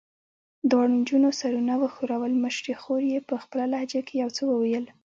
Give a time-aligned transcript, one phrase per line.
[0.69, 4.85] دواړو نجونو سرونه وښورول، مشرې خور یې په خپله لهجه کې یو څه وویل.